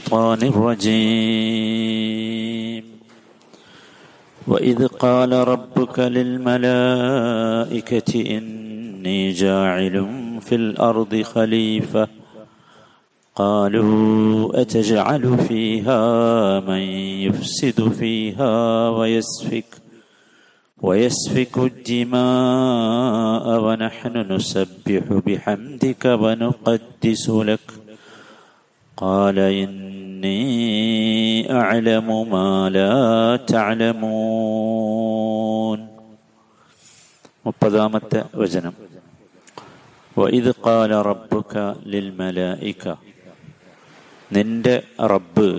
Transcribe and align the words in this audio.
الشيطان 0.00 0.40
الرجيم. 0.42 1.74
وإذ 4.46 4.86
قال 4.86 5.32
ربك 5.32 5.98
للملائكة 5.98 6.78
إني 8.38 9.30
جاعل 9.32 10.06
في 10.40 10.54
الأرض 10.54 11.22
خليفة. 11.22 12.08
قالوا 13.34 14.60
أتجعل 14.60 15.38
فيها 15.38 16.00
من 16.60 16.80
يفسد 17.28 17.88
فيها 17.92 18.88
ويسفك 18.88 19.64
ويسفك 20.82 21.58
الدماء 21.58 23.44
ونحن 23.64 24.32
نسبح 24.32 25.02
بحمدك 25.26 26.04
ونقدس 26.04 27.30
لك. 27.30 27.60
قال 28.96 29.38
إني 30.19 31.51
أعلم 31.53 32.27
ما 32.27 32.69
لا 32.69 33.37
تعلمون 33.47 35.15
മുപ്പതാമത്തെ 37.45 38.19
വചനം 38.41 38.73
وإذ 40.15 40.51
قال 40.63 40.91
ربك 41.03 41.53
للملائكة 41.85 42.93
നിന്റെ 44.31 44.75
റബ്ബ് 45.11 45.49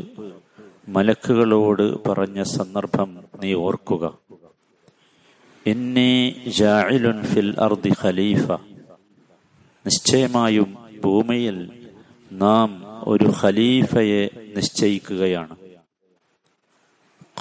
മലക്കുകളോട് 0.88 1.84
പറഞ്ഞ 2.06 2.38
സന്ദർഭം 2.54 3.10
നീ 3.40 3.50
ഓർക്കുക 3.64 4.04
ഇന്നി 5.66 6.10
ജാഇലുൻ 6.58 7.18
ഫിൽ 7.30 7.50
അർദി 7.66 7.92
ഖലീഫ 8.00 8.46
നിശ്ചയമായും 9.84 10.70
ഭൂമിയിൽ 11.04 11.58
നാം 12.40 12.70
ഒരു 13.06 13.28
ഖലീഫയെ 13.40 14.22
നിശ്ചയിക്കുകയാണ്. 14.55 15.55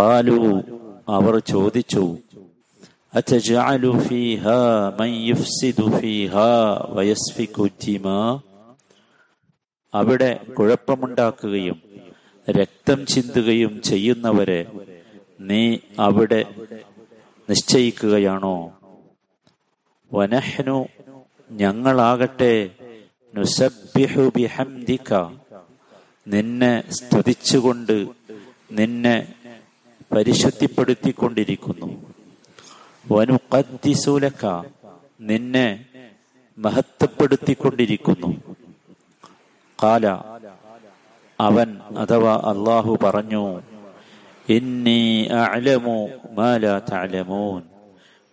കാലു 0.01 0.63
അവർ 1.09 1.39
ചോദിച്ചു 1.39 2.17
അവിടെ 9.95 10.41
കുഴപ്പമുണ്ടാക്കുകയും 10.59 11.83
രക്തം 12.51 13.07
ചിന്തുകയും 13.07 13.83
ചെയ്യുന്നവരെ 13.83 14.67
നീ 15.41 15.79
അവിടെ 15.99 16.45
നിശ്ചയിക്കുകയാണോ? 17.51 18.73
വനഹ്നു 20.13 20.87
ഞങ്ങളാകട്ടെ 21.53 22.71
നുസബ്ബിഹു 23.35 24.33
ബിഹംദിക. 24.37 25.40
നിന്നെ 26.27 26.85
സ്തുതിച്ചുകൊണ്ട് 26.91 28.09
നിന്നെ 28.73 29.35
പരിശുദ്ധിപ്പെടുത്തിക്കൊണ്ടിരിക്കുന്നു. 30.13 32.15
വനുക്കത്തിസൂലക്ക 33.13 34.63
നിന്നെ 35.21 35.85
മഹത്വപ്പെടുത്തിക്കൊണ്ടിരിക്കുന്നു. 36.59 38.43
കാല 39.83 40.07
അവൻ 41.41 41.81
അഥവാ 41.97 42.35
അള്ളാഹു 42.35 42.99
പറഞ്ഞു 43.03 43.61
ഇന്നി 44.49 45.29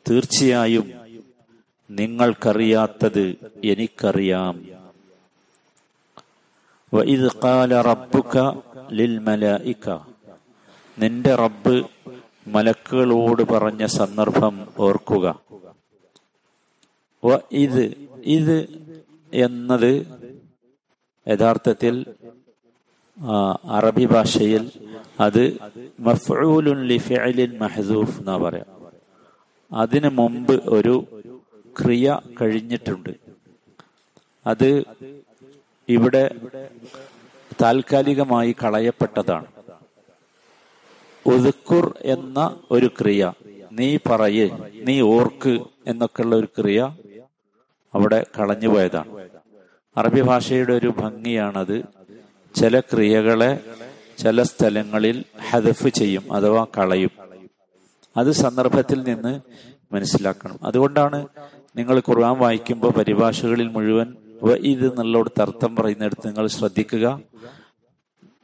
തീർച്ചയായും 0.10 0.94
നിങ്ങൾക്കറിയാത്തത് 1.90 3.36
എനിക്കറിയാം. 3.64 4.77
വഇദ് 6.94 7.30
ഖാല 7.44 7.82
റബ്ബുക 7.82 8.36
ലിൽമലായിക 8.92 9.88
നിന്റെ 10.98 11.36
റബ്ബ് 11.36 11.76
മലക്കുകളോട് 12.48 13.42
പറഞ്ഞ 13.52 13.86
സന്ദർഭം 13.86 14.56
ഓർക്കുക. 14.80 15.28
ഇത് 17.52 17.84
ഇത് 18.38 18.58
എന്നത് 19.34 19.92
യഥാർത്ഥത്തിൽ 21.28 21.96
അറബി 23.78 24.06
ഭാഷയിൽ 24.06 24.72
അത് 25.20 25.44
മഫ്ഊലുൻ 26.00 26.80
എന്നാ 28.20 28.38
പറയാം. 28.38 28.70
അതിനു 29.72 30.10
മുമ്പ് 30.10 30.56
ഒരു 30.78 30.96
ക്രിയ 31.80 32.20
കഴിഞ്ഞിട്ടുണ്ട്. 32.42 33.14
അത് 34.48 34.70
ഇവിടെ 35.90 36.36
താൽക്കാലികമായി 37.62 38.56
കളയപ്പെട്ടതാണ്. 38.64 39.46
ഒതുക്കുർ 41.28 41.98
എന്ന 42.02 42.60
ഒരു 42.72 42.88
ക്രിയ. 43.02 43.34
നീ 43.72 43.98
പറയ് 44.10 44.50
നീ 44.74 45.02
ഓർക്ക് 45.02 45.60
എന്നൊക്കെയുള്ള 45.88 46.36
ഒരു 46.36 46.48
ക്രിയ 46.60 46.96
അവിടെ 47.94 48.26
കളഞ്ഞുപോയതാണ്. 48.40 49.30
അറബി 49.98 50.22
ഭാഷയുടെ 50.22 50.74
ഒരു 50.74 50.88
ഭംഗിയാണത്. 50.88 51.84
ചില 52.56 52.80
ക്രിയകളെ 52.80 53.60
ചില 54.18 54.44
സ്ഥലങ്ങളിൽ 54.44 55.24
ഹദഫ് 55.50 55.88
ചെയ്യും 55.88 56.34
അഥവാ 56.34 56.66
കളയും. 56.78 57.12
അത് 58.18 58.32
സന്ദർഭത്തിൽ 58.32 59.04
നിന്ന് 59.04 59.40
മനസ്സിലാക്കണം. 59.92 60.60
അതുകൊണ്ടാണ് 60.64 61.28
നിങ്ങൾ 61.76 62.00
ഖുർആൻ 62.00 62.38
വായിക്കുമ്പോൾ 62.38 62.92
പരിഭാഷകളിൽ 62.92 63.68
മുഴുവൻ 63.68 64.16
ഇത് 64.46 64.92
എന്നുള്ളടത്ത് 64.92 65.42
അർത്ഥം 65.42 65.76
പറയുന്നിടത്ത് 65.76 66.28
നിങ്ങൾ 66.28 66.48
ശ്രദ്ധിക്കുക. 66.48 67.22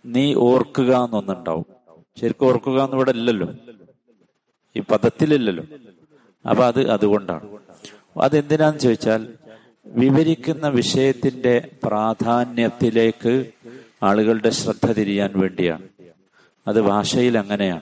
നീ 0.06 0.34
ഓർക്കുക 0.34 1.04
എന്നൊന്നുണ്ടാവും. 1.04 1.66
ശരിക്കും 2.22 2.46
ഓർക്കുക 2.46 2.84
എന്ന് 2.84 2.96
ഇവിടെ 2.96 3.12
ഇല്ലല്ലോ. 3.12 3.48
ഈ 4.76 4.80
പദത്തിലില്ലല്ലോ. 4.80 5.64
അപ്പൊ 6.50 6.66
അത് 6.66 6.90
അതുകൊണ്ടാണ്. 6.90 7.58
അതെന്തിനാന്ന് 8.22 8.80
ചോദിച്ചാൽ 8.80 9.34
വിവരിക്കുന്ന 9.86 10.68
വിഷയത്തിന്റെ 10.68 11.70
പ്രാധാന്യത്തിലേക്ക് 11.84 13.52
ആളുകളുടെ 14.03 14.50
ശ്രദ്ധ 14.50 14.92
തിരിയാൻ 14.92 15.34
വേണ്ടിയാണ്. 15.36 15.88
അത് 16.68 16.82
ഭാഷയിൽ 16.82 17.38
അങ്ങനെയാണ്. 17.38 17.82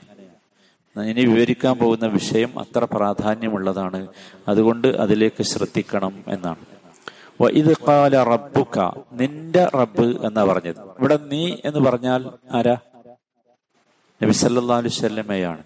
ഇനി 1.02 1.26
വിവരിക്കാൻ 1.26 1.78
പോകുന്ന 1.78 2.06
വിഷയം 2.06 2.60
അത്ര 2.60 2.88
പ്രാധാന്യമുള്ളതാണ്. 2.92 4.08
അതുകൊണ്ട് 4.48 4.88
അതിലേക്ക് 4.88 5.44
ശ്രദ്ധിക്കണം 5.44 6.24
എന്നാണ്. 6.28 6.71
ഇത് 7.50 7.74
റബ്ബുക്ക 8.28 8.80
നിന്റെ 9.12 9.66
റബ്ബ് 9.76 10.26
എന്നാ 10.26 10.44
പറഞ്ഞത്. 10.44 10.76
ഇവിടെ 10.76 11.20
നീ 11.32 11.56
എന്ന് 11.66 11.80
പറഞ്ഞാൽ 11.80 12.30
ആരാ? 12.52 12.78
നബി 14.24 14.32
സല്ലാ 14.32 14.78
അലുസല്ലമ്മയാണ് 14.78 15.64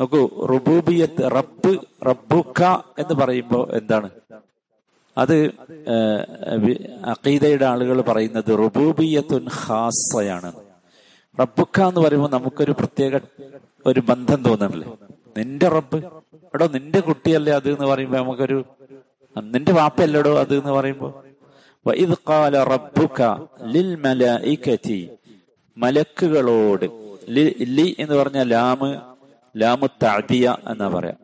നോക്കൂ 0.00 0.46
റുബൂബിയത്ത് 0.46 1.30
റബ്ബ് 1.30 1.78
റബ്ബുക്ക 2.06 2.62
എന്ന് 2.98 3.14
പറയുമ്പോൾ 3.14 3.76
എന്താണ്? 3.76 4.10
അത് 5.18 5.50
അഖീദയുടെ 7.06 7.64
ആളുകൾ 7.64 8.00
പറയുന്നത് 8.00 8.58
റുബൂബിയത്തുൻ 8.58 9.46
ഹാസയാണ് 9.48 10.52
റബ്ബുക്ക 11.40 11.80
എന്ന് 11.80 12.00
പറയുമ്പോൾ 12.00 12.30
നമുക്കൊരു 12.30 12.72
പ്രത്യേക 12.72 13.18
ഒരു 13.86 14.00
ബന്ധം 14.00 14.42
തോന്നണല്ലേ? 14.42 14.96
നിന്റെ 15.36 15.68
റബ്ബ്. 15.68 16.04
എടോ 16.54 16.66
നിന്റെ 16.66 17.00
കുട്ടിയല്ലേ 17.00 17.52
അത് 17.52 17.68
എന്ന് 17.68 17.86
പറയുമ്പോ 17.86 18.18
നമുക്കൊരു 18.18 18.64
നിന്റെ 19.36 19.72
വാപ്പയല്ലടോ 19.72 20.38
അത് 20.38 20.54
എന്ന് 20.58 20.72
പറയുമ്പോ? 20.72 21.08
ഇത് 21.86 22.14
കാല 22.28 22.62
റബ്ബുക 22.64 23.20
ലിൽ 23.74 23.94
മലഇകതി 24.04 25.00
മലക്കുകളോട് 25.76 26.86
ലി 27.76 27.96
എന്ന് 27.98 28.14
പറഞ്ഞ 28.14 28.42
ലാമ് 28.42 28.88
ലാമു 29.54 29.86
തഅദിയ 30.02 30.56
എന്നാ 30.70 30.88
പറയാ. 30.88 31.16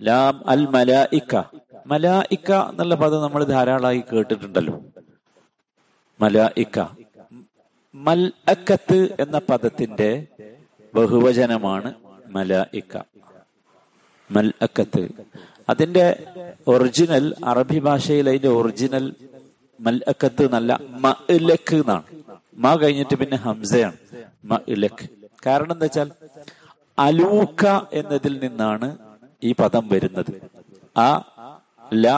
ലാം 0.00 0.48
അൽ 0.48 0.62
മലായിക്ക 0.66 1.34
മലായിക്ക 1.86 2.50
എന്നുള്ള 2.70 2.94
പദം 2.94 3.22
നമ്മൾ 3.22 3.44
ധാരാളമായി 3.44 4.04
കേട്ടിട്ടുണ്ടല്ലോ. 4.12 4.74
മലായിക്ക 6.20 6.78
മൽ 7.94 8.32
അക്കത്ത് 8.48 8.98
എന്ന 9.20 9.38
പദത്തിന്റെ 9.50 10.10
ബഹുവചനമാണ് 10.94 11.90
മലായിക്ക 12.28 12.94
മൽ 14.30 14.52
അക്കത്ത്. 14.62 15.02
അതിന്റെ 15.68 16.04
ഒറിജിനൽ 16.66 17.24
അറബി 17.44 17.78
ഭാഷയിൽ 17.78 18.26
അതിന്റെ 18.28 18.52
ഒറിജിനൽ 18.58 19.06
മൽ 19.78 19.96
എന്നല്ല 20.40 20.72
മ 21.02 21.06
മലക്ക് 21.28 21.76
എന്നാണ്. 21.76 22.06
മ 22.58 22.74
കഴിഞ്ഞിട്ട് 22.76 23.14
പിന്നെ 23.14 23.36
ഹംസയാണ്. 23.36 23.96
മലക്ക് 24.44 25.06
കാരണം 25.46 25.72
എന്താ 25.72 25.86
വെച്ചാൽ 25.86 26.08
അലൂക്ക 26.98 27.64
എന്നതിൽ 27.92 28.34
നിന്നാണ് 28.44 28.88
ഈ 29.42 29.52
പദം 29.52 29.84
വരുന്നത്. 29.88 30.32
ആ 30.96 31.08
ല 31.96 32.08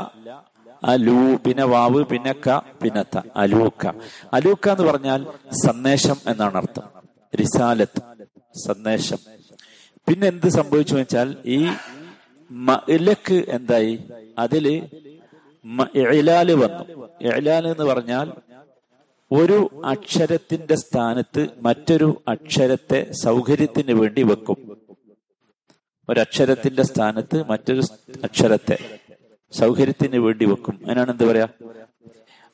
അലൂ 0.82 1.20
പിന്നെ 1.44 1.64
വാവ് 1.64 2.00
പിന്നെ 2.04 2.32
ക 2.44 2.48
പിന്നെ 2.82 3.02
ത. 3.04 3.22
അലൂക്ക. 3.36 3.84
അലൂക്ക 4.32 4.68
എന്ന് 4.68 4.84
പറഞ്ഞാൽ 4.84 5.20
സന്ദേശം 5.64 6.18
എന്നാണ് 6.26 6.56
അർത്ഥം. 6.56 6.84
റിസാലത്ത്. 7.32 8.00
സന്ദേശം. 8.66 9.20
പിന്നെ 10.06 10.26
എന്ത് 10.28 10.48
സംഭവിച്ചു 10.58 10.94
വെച്ചാൽ 10.94 11.28
ഈ 11.48 11.60
മലക്ക് 12.50 13.44
എന്തായി? 13.48 13.98
അതിൽ 14.38 14.88
ഇലാൽ 15.98 16.52
വന്നു. 16.52 17.08
ഇലാൽ 17.36 17.66
എന്ന് 17.68 17.84
പറഞ്ഞാൽ 17.84 18.32
ഒരു 19.32 19.82
അക്ഷരത്തിന്റെ 19.84 20.74
സ്ഥാനത്ത് 20.74 21.48
മറ്റൊരു 21.62 22.22
അക്ഷരത്തെ 22.28 23.12
സൗകര്യത്തിന് 23.12 23.92
വേണ്ടി 23.92 24.22
വെക്കും. 24.22 24.78
ഒരക്ഷരത്തിന്റെ 26.08 26.82
സ്ഥാനത്ത് 26.82 27.44
മറ്റൊരു 27.48 27.82
അക്ഷരത്തെ 28.24 28.78
സൗകര്യത്തിന് 29.52 30.16
വേണ്ടി 30.16 30.44
വെക്കും. 30.44 30.80
അതിനാണ് 30.86 31.10
എന്ത് 31.10 31.24
പറയാ? 31.24 31.48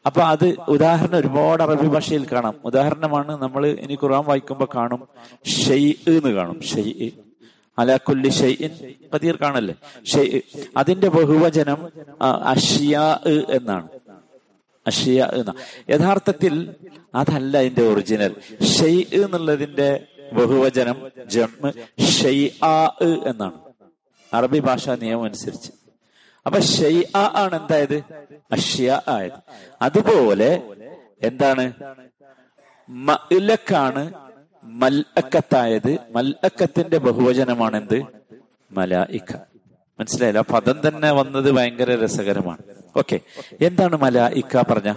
അപ്പൊ 0.07 0.21
അത് 0.21 0.57
ഉദാഹരണം 0.69 1.19
ഒരുപാട് 1.19 1.63
അറബി 1.63 1.87
ഭാഷയിൽ 1.87 2.27
കാണാം. 2.33 2.55
ഉദാഹരണമാണ് 2.65 3.43
നമ്മൾ 3.43 3.67
ഇനി 3.67 3.95
ഖുർആൻ 3.95 4.25
വായിക്കുമ്പോൾ 4.25 4.69
കാണും. 4.75 5.09
ഷെയ് 5.45 5.93
എന്ന് 6.07 6.29
കാണും. 6.29 6.63
ഷെയ് 6.63 7.11
അലാക്കുല്ലി 7.79 8.29
ഷെയ്ൻ 8.29 8.73
കതീർ 9.15 9.37
കാണല്ലേ? 9.37 9.75
ഷെയ് 10.05 10.41
അതിന്റെ 10.77 11.09
ബഹുവചനം 11.09 11.81
അഷിയ 12.23 12.99
എന്നാണ്. 13.51 13.89
അഷിയ 14.87 15.29
എന്ന. 15.33 15.55
യഥാർത്ഥത്തിൽ 15.91 16.75
അതല്ല 17.15 17.59
അതിന്റെ 17.59 17.83
ഒറിജിനൽ. 17.83 18.37
ഷെയ് 18.65 19.05
എന്നുള്ളതിന്റെ 19.13 20.07
ബഹുവചനം 20.33 20.97
ജം 21.27 21.53
ഷെയ് 22.07 22.51
എന്നാണ്. 23.29 23.59
അറബി 24.33 24.59
ഭാഷാ 24.59 24.95
നിയമം 24.95 25.25
അനുസരിച്ച്. 25.25 25.73
അപ്പൊ 26.47 26.61
ഷെയ് 26.61 27.03
ആണ് 27.17 27.61
എന്തായത്? 27.61 28.03
അഷ്യ 28.53 29.01
ആയത്. 29.09 29.39
അതുപോലെ 29.83 30.63
എന്താണ്? 31.23 31.73
മലക്കാണ് 32.89 34.24
മല്ലക്കത്തായത് 34.65 35.99
മൽഅക്കത്തിന്റെ 36.11 36.99
ബഹുവചനമാണ് 36.99 37.77
എന്ത് 37.77 38.05
മലായിക്ക. 38.73 39.33
മനസ്സിലായില്ല? 40.01 40.41
പദം 40.41 40.89
തന്നെ 40.89 41.13
വന്നത് 41.13 41.51
ഭയങ്കര 41.51 42.05
രസകരമാണ്. 42.05 42.59
ഓക്കെ. 42.97 43.21
എന്താണ് 43.61 43.97
മലായിക്ക 43.97 44.63
പറഞ്ഞ? 44.71 44.95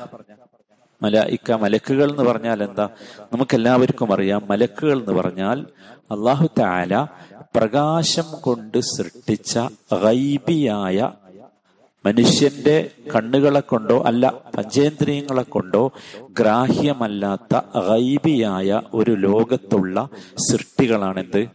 മലായിക്ക 1.01 1.51
മലക്കുകൾ 1.51 2.11
എന്ന് 2.11 2.23
പറഞ്ഞാൽ 2.23 2.63
എന്താ? 2.63 2.89
നമുക്ക് 3.33 3.55
എല്ലാവർക്കും 3.55 4.13
അറിയാം 4.13 4.47
മലക്കുകൾ 4.49 4.99
എന്ന് 4.99 5.11
പറഞ്ഞാൽ 5.11 5.65
അള്ളാഹു 6.11 6.49
താല 6.59 7.07
പ്രകാശം 7.55 8.41
കൊണ്ട് 8.41 8.77
സൃഷ്ടിച്ച 8.77 9.59
ഗൈബിയായ 10.03 11.11
മനുഷ്യന്റെ 12.05 12.89
കണ്ണുകളെ 13.15 13.59
കൊണ്ടോ 13.59 14.03
അല്ല 14.03 14.33
പഞ്ചേന്ദ്രിയങ്ങളെ 14.57 15.43
കൊണ്ടോ 15.43 15.91
ഗ്രാഹ്യമല്ലാത്ത 16.29 17.57
ഗൈബിയായ 17.57 18.81
ഒരു 18.93 19.11
ലോകത്തുള്ള 19.11 20.09
സൃഷ്ടികളാണെന്ത്? 20.51 21.47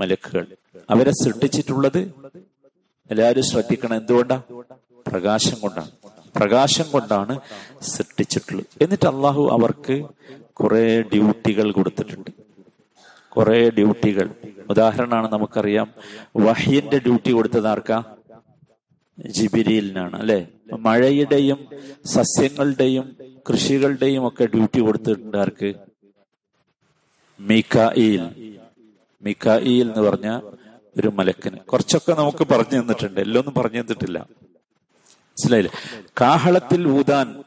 മലക്കുകൾ. 0.00 0.46
അവരെ 0.90 1.10
സൃഷ്ടിച്ചിട്ടുള്ളത് 1.10 2.12
എല്ലാവരും 3.10 3.42
ശ്രദ്ധിക്കണം 3.42 3.96
എന്തുകൊണ്ടാ? 3.96 4.42
പ്രകാശം 5.06 5.56
കൊണ്ടാണ്. 5.60 5.90
പ്രകാശം 6.36 6.84
കൊണ്ടാണ് 6.90 7.40
സൃഷ്ടിച്ചിട്ടുള്ളത്. 7.82 8.84
എന്നിട്ട് 8.84 9.08
അള്ളാഹു 9.08 9.48
അവർക്ക് 9.52 10.04
കുറെ 10.52 11.02
ഡ്യൂട്ടികൾ 11.02 11.72
കൊടുത്തിട്ടുണ്ട്. 11.72 12.30
കുറെ 13.28 13.70
ഡ്യൂട്ടികൾ. 13.70 14.30
ഉദാഹരണമാണ് 14.70 15.32
നമുക്കറിയാം 15.32 15.92
വഹ്യന്റെ 16.36 16.98
ഡ്യൂട്ടി 16.98 17.30
കൊടുത്തത് 17.30 17.68
ആർക്കാ? 17.68 18.04
ജിബിരിയിലിനാണ് 19.26 20.16
അല്ലെ? 20.16 20.48
മഴയുടെയും 20.78 21.66
സസ്യങ്ങളുടെയും 22.04 23.16
കൃഷികളുടെയും 23.48 24.28
ഒക്കെ 24.28 24.44
ഡ്യൂട്ടി 24.44 24.80
കൊടുത്തിട്ടുണ്ട് 24.80 25.36
ആർക്ക്? 25.36 25.74
മിക്കായിൽ 27.40 28.54
മിക്കായിൽ 29.22 29.90
എന്ന് 29.90 30.00
പറഞ്ഞ 30.00 30.40
ഒരു 30.96 31.08
മലക്കിന്. 31.08 31.56
കുറച്ചൊക്കെ 31.56 32.12
നമുക്ക് 32.12 32.46
പറഞ്ഞു 32.48 32.80
തന്നിട്ടുണ്ട്. 32.80 33.20
എല്ലൊന്നും 33.20 33.54
പറഞ്ഞു 33.54 33.80
തന്നിട്ടില്ല. 33.80 34.18
മനസ്സിലായില്ലേ? 34.18 36.02
കാഹളത്തിൽ 36.20 36.88
ഊതാൻ. 36.88 37.42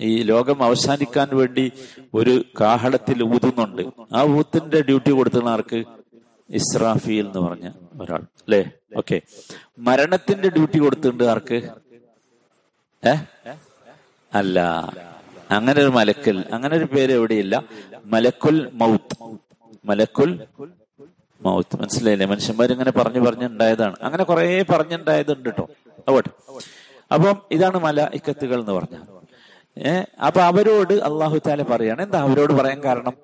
ഈ 0.00 0.22
ലോകം 0.22 0.62
അവസാനിക്കാൻ 0.62 1.28
വേണ്ടി 1.32 1.72
ഒരു 2.14 2.44
കാഹളത്തിൽ 2.60 3.24
ഊതുന്നുണ്ട്. 3.24 3.82
ആ 4.14 4.22
ഊത്തിന്റെ 4.24 4.80
ഡ്യൂട്ടി 4.80 5.10
കൊടുത്തുള്ള 5.10 5.50
ആർക്ക്? 5.50 5.84
ഇസ്രാഫീൽ 6.50 7.26
എന്ന് 7.26 7.38
പറഞ്ഞ 7.38 7.68
ഒരാൾ. 8.00 8.18
അല്ലേ 8.18 8.60
ഓക്കെ. 8.96 9.22
മരണത്തിന്റെ 9.78 10.48
ഡ്യൂട്ടി 10.48 10.78
കൊടുത്തിട്ടുണ്ട് 10.78 11.24
ആർക്ക്? 11.24 11.58
ഏ? 13.04 13.14
അല്ല. 14.32 14.58
അങ്ങനെ 15.50 15.82
ഒരു 15.82 15.88
മലക്കൽ. 15.88 16.44
അങ്ങനെ 16.52 16.76
ഒരു 16.76 16.84
പേര് 16.84 17.12
എവിടെയില്ല. 17.12 17.64
മലക്കുൽ 18.04 18.70
മൗത്ത്. 18.72 19.16
മലക്കുൽ 19.84 20.30
മൗത്ത്. 21.40 21.76
മനസ്സിലായില്ലേ? 21.76 22.26
മനുഷ്യന്മാർ 22.26 22.72
ഇങ്ങനെ 22.72 22.90
പറഞ്ഞു 22.90 23.20
പറഞ്ഞുണ്ടായതാണ് 23.20 23.96
അങ്ങനെ 24.02 24.24
കുറെ 24.24 24.64
പറഞ്ഞുണ്ടായതുണ്ട് 24.70 25.48
കേട്ടോ 25.48 25.68
അവട്ടെ 26.08 26.30
അപ്പം 27.14 27.36
ഇതാണ് 27.52 27.78
മല 27.78 28.08
ഇക്കത്തുകൾ 28.14 28.60
എന്ന് 28.60 28.72
പറഞ്ഞ 28.72 28.96
ഏഹ് 29.76 30.04
അപ്പൊ 30.26 30.40
അവരോട് 30.40 30.92
അള്ളാഹു 30.92 31.38
താല 31.46 31.62
പറയാണ്. 31.62 32.02
എന്താ 32.02 32.22
അവരോട് 32.22 32.52
പറയാൻ 32.52 32.84
കാരണം? 32.84 33.14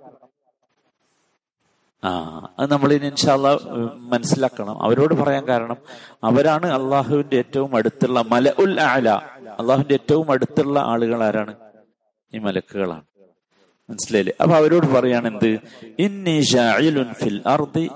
ആ 2.05 2.11
അത് 2.59 2.71
നമ്മൾ 2.71 2.93
ഇനി 2.93 3.07
ഇൻഷാല്ല 3.07 3.49
മനസ്സിലാക്കണം. 3.97 4.83
അവരോട് 4.83 5.15
പറയാൻ 5.15 5.49
കാരണം 5.49 5.77
അവരാണ് 6.25 6.67
അള്ളാഹുവിന്റെ 6.67 7.37
ഏറ്റവും 7.37 7.77
അടുത്തുള്ള 7.77 8.21
മല 8.21 8.53
ഉൽ 8.59 8.81
ആല 8.81 9.09
അള്ളാഹുവിന്റെ 9.59 9.95
ഏറ്റവും 9.95 10.31
അടുത്തുള്ള 10.31 10.81
ആളുകൾ 10.81 11.25
ആരാണ്? 11.25 11.55
ഈ 12.35 12.39
മലക്കുകളാണ്. 12.39 13.03
മനസ്സിലായില്ലേ? 13.91 14.35
അപ്പൊ 14.43 14.57
അവരോട് 14.57 14.87
പറയാണ് 14.87 15.29
എന്ത്? 15.29 15.59
ഫിൽ 17.13 17.43
അർദി 17.47 17.91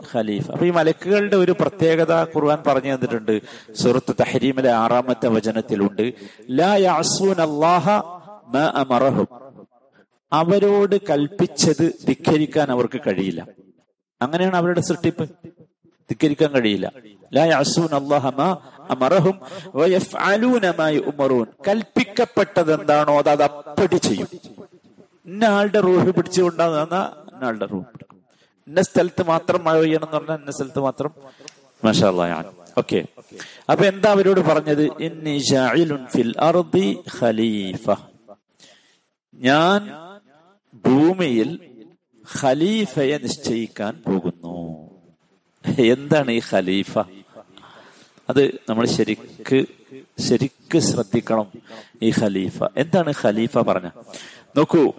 അപ്പൊ 0.53 0.67
ഈ 0.67 0.71
മലക്കുകളുടെ 0.71 1.37
ഒരു 1.37 1.53
പ്രത്യേകത 1.53 2.23
ഖുർആൻ 2.23 2.63
പറഞ്ഞു 2.67 2.95
തന്നിട്ടുണ്ട്. 2.95 3.41
സുഹൃത്ത് 3.75 4.15
തഹരീമിലെ 4.21 4.71
ആറാമത്തെ 4.71 5.29
വചനത്തിലുണ്ട്. 5.29 6.13
ലാ 6.51 6.77
അവരോട് 10.33 10.97
കൽപ്പിച്ചത് 11.11 11.93
ധിഖരിക്കാൻ 12.09 12.71
അവർക്ക് 12.71 13.01
കഴിയില്ല. 13.07 13.47
അങ്ങനെയാണ് 14.20 14.56
അവരുടെ 14.61 14.82
സൃഷ്ടിപ്പ്. 14.88 15.25
ധിക്കരിക്കാൻ 16.11 16.50
കഴിയില്ല. 16.56 16.87
ലാ 17.32 17.43
യാസൂൻ 17.53 17.91
അള്ളാഹ 17.99 18.25
അമറഹും 18.94 19.37
കൽപ്പിക്കപ്പെട്ടത് 21.67 22.70
എന്താണോ 22.79 23.15
അത് 23.23 23.31
അത് 23.35 23.44
അപ്പടി 23.49 23.99
ചെയ്യും. 24.06 24.29
ഇന്ന 25.26 25.44
ആളുടെ 25.56 25.81
റൂഹ് 25.87 26.11
പിടിച്ചുകൊണ്ടാകുന്ന 26.19 26.97
ഇന്ന 27.32 27.44
ആളുടെ 27.49 27.67
റൂഹ് 27.73 27.87
പിടിക്കും 27.93 28.17
ഇന്ന 28.67 28.81
സ്ഥലത്ത് 28.88 29.23
മാത്രം 29.32 29.61
മഴ 29.67 29.76
പെയ്യണം 29.82 30.06
എന്ന് 30.06 30.17
പറഞ്ഞാൽ 30.17 30.38
ഇന്ന 30.43 30.53
സ്ഥലത്ത് 30.56 30.81
മാത്രം 30.87 31.11
മഷാലാണ് 31.82 32.49
ഓക്കെ. 32.81 33.00
അപ്പൊ 33.71 33.85
എന്താ 33.93 34.09
അവരോട് 34.14 34.41
പറഞ്ഞത്? 34.49 34.82
ഫിൽ 36.12 36.31
ഖലീഫ. 37.17 37.87
ഞാൻ 39.35 39.81
ഭൂമിയിൽ 40.85 41.49
ഖലീഫയെ 42.43 43.19
നിശ്ചയിക്കാൻ 43.19 44.02
പോകുന്നു. 44.07 44.55
എന്താണ് 45.83 46.31
ഈ 46.31 46.41
ഖലീഫ? 46.52 46.99
അത് 48.31 48.43
നമ്മൾ 48.69 48.87
ശരിക്ക് 48.87 49.64
ശരിക്ക് 50.21 50.79
ശ്രദ്ധിക്കണം 50.79 51.47
ഈ 52.02 52.12
ഖലീഫ. 52.21 52.62
എന്താണ് 52.76 53.12
ഖലീഫ 53.25 53.59
പറഞ്ഞ? 53.59 53.88
നോക്കൂ 54.57 54.93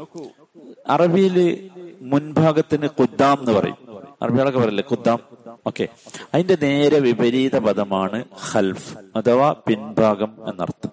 അറബിയിൽ 0.90 1.70
മുൻഭാഗത്തിന് 2.02 2.88
കുദ്ദാം 2.88 3.40
എന്ന് 3.40 3.52
പറയും. 3.52 3.78
അറബികളൊക്കെ 4.22 4.60
പറയില്ലേ? 4.60 4.84
കുദ്ദാം 4.84 5.20
ഓക്കെ. 5.68 5.88
അതിന്റെ 6.34 6.58
നേരെ 6.62 7.00
വിപരീത 7.00 7.58
പദമാണ് 7.58 8.26
ഖൽഫ് 8.54 8.98
അഥവാ 9.16 9.56
പിൻഭാഗം 9.68 10.50
എന്നർത്ഥം. 10.50 10.92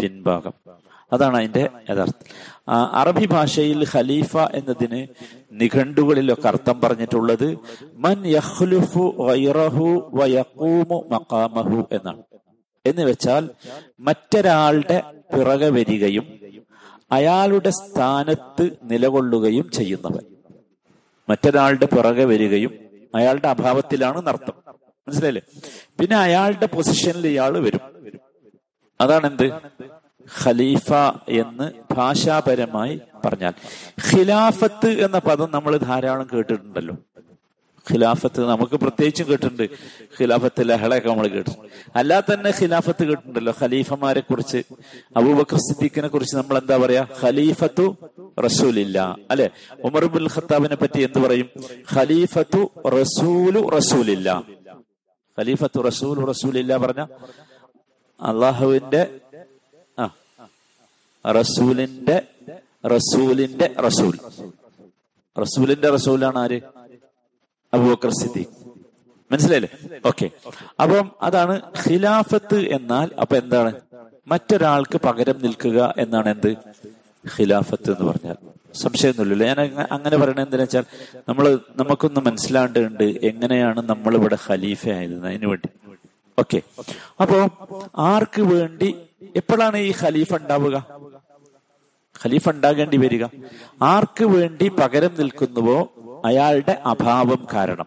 പിൻഭാഗം. 0.00 0.52
അതാണ് 1.12 1.36
അതിന്റെ 1.36 1.68
യഥാർത്ഥം. 1.90 2.26
അറബി 2.92 3.26
ഭാഷയിൽ 3.26 3.86
ഖലീഫ 3.94 4.36
എന്നതിന് 4.36 5.06
നിഘണ്ടുകളിലൊക്കെ 5.52 6.48
അർത്ഥം 6.48 6.80
പറഞ്ഞിട്ടുള്ളത് 6.80 7.58
മൻ 7.92 8.26
യഹ്ലുഫു 8.26 9.14
വയഖൂമു 10.10 11.08
മഖാമഹു 11.10 11.88
എന്നാണ്. 11.92 12.22
എന്ന് 12.86 13.02
വെച്ചാൽ 13.02 13.50
മറ്റൊരാളുടെ 14.00 15.02
പിറകെ 15.36 15.68
വരികയും 15.68 16.26
അയാളുടെ 17.12 17.70
സ്ഥാനത്ത് 17.70 18.70
നിലകൊള്ളുകയും 18.82 19.70
ചെയ്യുന്നവൻ. 19.70 20.24
മറ്റൊരാളുടെ 21.28 21.86
പിറകെ 21.86 22.24
വരികയും 22.24 22.72
അയാളുടെ 23.14 23.48
അഭാവത്തിലാണ് 23.48 24.26
നർത്തം 24.26 24.54
മനസ്സിലായില്ലേ? 24.68 25.42
പിന്നെ 26.00 26.16
അയാളുടെ 26.16 26.66
പൊസിഷനിൽ 26.66 27.26
ഇയാൾ 27.26 27.58
വരും. 27.58 27.80
അതാണ് 29.00 29.26
എന്ത് 29.26 29.52
ഖലീഫ 30.44 30.92
എന്ന് 31.28 31.94
ഭാഷാപരമായി 31.94 33.00
പറഞ്ഞാൽ. 33.24 33.52
ഖിലാഫത്ത് 34.12 34.88
എന്ന 34.88 35.18
പദം 35.18 35.48
നമ്മൾ 35.50 35.76
ധാരാളം 35.76 36.28
കേട്ടിട്ടുണ്ടല്ലോ. 36.34 36.96
ഖിലാഫത്ത് 37.92 38.40
നമുക്ക് 38.40 38.72
പ്രത്യേകിച്ചും 38.72 39.28
കേട്ടിട്ടുണ്ട്. 39.28 39.62
ഖിലാഫത്ത് 40.20 40.68
ലഹളയൊക്കെ 40.68 41.08
നമ്മൾ 41.08 41.26
കേട്ടിട്ടുണ്ട്. 41.26 41.68
അല്ലാതെ 41.96 42.34
തന്നെ 42.34 42.52
ഖിലാഫത്ത് 42.60 43.04
കേട്ടിട്ടുണ്ടല്ലോ. 43.04 43.54
ഖലീഫമാരെ 43.62 44.20
കുറിച്ച് 44.20 44.62
അബൂബക്കർ 45.16 45.56
സിദ്ദീഖിനെ 45.56 46.08
കുറിച്ച് 46.08 46.36
നമ്മൾ 46.36 46.58
എന്താ 46.58 46.76
പറയാ? 46.76 47.06
ഖലീഫത്തു 47.22 47.96
റസൂലില്ല. 48.40 49.16
അല്ലെ? 49.30 49.50
ഉമർ 49.84 50.04
ബുൽ 50.04 50.28
ഖത്താബിനെ 50.36 50.76
പറ്റി 50.76 51.00
എന്ത് 51.00 51.26
പറയും? 51.26 51.48
ഖലീഫത്തു 51.94 52.88
റസൂലു 52.88 53.68
റസൂലില്ല. 53.68 54.42
ഖലീഫത്തു 55.40 55.80
റസൂലു 55.80 56.26
റസൂലില്ല 56.26 56.76
പറഞ്ഞ 56.76 57.06
അള്ളാഹുവിന്റെ 58.22 59.06
റസൂലിന്റെ 61.28 62.22
റസൂലിന്റെ 62.86 63.74
റസൂൽ. 63.80 64.18
റസൂലിന്റെ 65.40 65.90
റസൂലാണ് 65.90 66.38
ആര്? 66.38 66.60
അബൂബക്കർ 67.74 68.10
സിദ്ദീഖ്. 68.10 68.52
മനസ്സിലായില്ലേ? 69.32 70.00
ഓക്കെ. 70.06 70.30
അപ്പം 70.82 71.10
അതാണ് 71.22 71.62
ഖിലാഫത്ത് 71.86 72.58
എന്നാൽ 72.68 73.10
അപ്പൊ 73.20 73.36
എന്താണ്? 73.36 73.72
മറ്റൊരാൾക്ക് 74.28 75.00
പകരം 75.04 75.42
നിൽക്കുക 75.42 75.94
എന്നാണ് 75.98 76.28
എന്ത്? 76.28 76.56
ഖിലാഫത്ത് 77.38 77.90
എന്ന് 77.90 78.10
പറഞ്ഞാൽ. 78.10 78.36
സംശയമൊന്നുമില്ലല്ലോ. 78.74 79.46
ഞാൻ 79.46 79.86
അങ്ങനെ 79.90 80.16
പറയണത് 80.16 80.40
എന്തിനാ 80.40 80.62
വെച്ചാൽ 80.62 80.84
നമ്മൾ 81.28 81.58
നമുക്കൊന്ന് 81.76 82.20
മനസ്സിലാണ്ടുണ്ട് 82.20 83.04
എങ്ങനെയാണ് 83.04 83.80
നമ്മൾ 83.88 84.14
ഇവിടെ 84.14 84.38
ഖലീഫ 84.48 84.88
ആയത് 84.88 85.26
അതിനു 85.26 85.46
വേണ്ടി 85.46 85.68
ഓക്കെ. 86.38 86.62
അപ്പോ 87.20 87.48
ആർക്ക് 87.98 88.42
വേണ്ടി 88.42 88.94
എപ്പോഴാണ് 89.36 89.76
ഈ 89.76 89.92
ഖലീഫ 90.02 90.34
ഉണ്ടാവുക? 90.34 90.97
ഖലീഫ 92.24 92.48
ഉണ്ടാകേണ്ടി 92.48 92.96
വരിക. 92.96 93.24
ആർക്ക് 93.82 94.24
വേണ്ടി 94.24 94.68
പകരം 94.68 95.10
നിൽക്കുന്നുവോ 95.18 95.92
അയാളുടെ 96.24 96.82
അഭാവം 96.84 97.46
കാരണം 97.54 97.86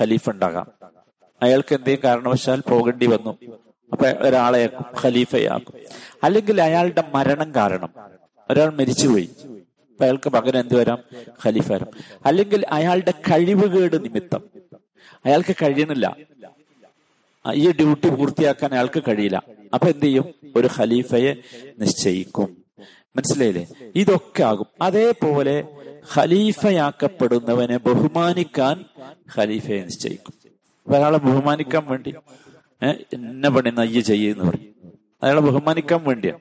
ഖലീഫ 0.00 0.30
ഉണ്ടാകാം. 0.30 0.66
അയാൾക്ക് 1.42 1.74
എന്തെങ്കിലും 1.74 2.04
കാരണവശാൽ 2.04 2.60
പോകേണ്ടി 2.60 3.06
വന്നു. 3.06 3.38
അപ്പൊ 3.92 4.06
ഒരാളെ 4.08 4.70
ഖലീഫയാക്കും 5.04 5.74
അല്ലെങ്കിൽ 6.24 6.62
അയാളുടെ 6.62 7.04
മരണം 7.14 7.54
കാരണം 7.54 7.88
ഒരാൾ 8.50 8.70
മരിച്ചുപോയി. 8.70 9.30
അപ്പൊ 9.90 10.04
അയാൾക്ക് 10.04 10.30
പകരം 10.30 10.60
എന്ത് 10.60 10.76
വരാം? 10.76 10.98
ഖലീഫ 11.46 11.72
വരാം. 11.72 12.18
അല്ലെങ്കിൽ 12.26 12.64
അയാളുടെ 12.68 13.10
കഴിവുകേട് 13.10 14.04
നിമിത്തം. 14.04 14.42
അയാൾക്ക് 15.26 15.56
കഴിയണില്ല. 15.62 16.16
ഈ 17.54 17.70
ഡ്യൂട്ടി 17.70 18.08
പൂർത്തിയാക്കാൻ 18.08 18.72
അയാൾക്ക് 18.72 19.02
കഴിയില്ല. 19.08 19.42
അപ്പൊ 19.74 19.88
എന്ത് 19.88 20.04
ചെയ്യും? 20.04 20.34
ഒരു 20.56 20.68
ഖലീഫയെ 20.78 21.34
നിശ്ചയിക്കും. 21.78 22.56
മനസ്സിലായില്ലേ? 23.16 23.66
ഇതൊക്കെ 23.96 24.42
ആകും. 24.42 24.66
അതേപോലെ 24.82 25.64
ഖലീഫയാക്കപ്പെടുന്നവനെ 26.14 27.76
ബഹുമാനിക്കാൻ 27.76 28.84
ഖലീഫയെ 29.36 29.80
നിശ്ചയിക്കും. 29.82 30.34
ഒരാളെ 30.88 31.18
ബഹുമാനിക്കാൻ 31.18 31.86
വേണ്ടി 31.86 32.14
എന്നെ 32.82 33.50
പണി 33.50 33.70
നയ്യ 33.70 34.00
ചെയ്യുന്നവർ 34.00 34.50
പറയും. 34.50 34.92
അയാളെ 35.22 35.40
ബഹുമാനിക്കാൻ 35.40 36.04
വേണ്ടിയാണ് 36.04 36.40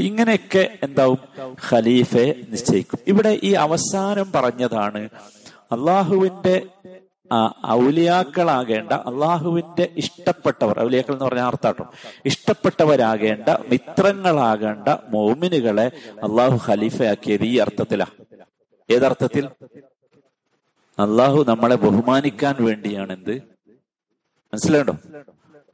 ഇങ്ങനെയൊക്കെ 0.00 0.78
എന്താവും? 0.82 1.18
ഖലീഫയെ 1.70 2.32
നിശ്ചയിക്കും. 2.48 2.98
ഇവിടെ 3.06 3.40
ഈ 3.42 3.52
അവസാനം 3.52 4.32
പറഞ്ഞതാണ് 4.32 5.08
അള്ളാഹുവിന്റെ 5.72 6.56
ഔലിയാക്കളാകേണ്ട 7.70 8.92
അള്ളാഹുവിന്റെ 8.92 9.88
ഇഷ്ടപ്പെട്ടവർ 9.96 10.80
ഔലിയാക്കൾ 10.80 11.12
എന്ന് 11.12 11.24
പറഞ്ഞ 11.24 11.40
അർത്ഥം 11.40 11.74
ഇഷ്ടപ്പെട്ടവരാകേണ്ട 12.24 13.48
മിത്രങ്ങളാകേണ്ട 13.48 14.88
മോമിനുകളെ 15.08 15.86
അള്ളാഹു 16.08 16.60
ഖലീഫയാക്കിയത് 16.70 17.42
ഈ 17.42 17.56
അർത്ഥത്തിലാ. 17.56 18.06
ഏതർത്ഥത്തിൽ? 18.90 19.48
അള്ളാഹു 20.98 21.44
നമ്മളെ 21.48 21.74
ബഹുമാനിക്കാൻ 21.74 22.64
വേണ്ടിയാണ് 22.64 23.12
എന്ത് 23.12 23.34